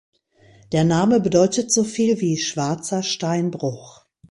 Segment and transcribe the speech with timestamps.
[0.71, 4.07] Der Name bedeutet so viel wie „schwarzer Steinbruch“.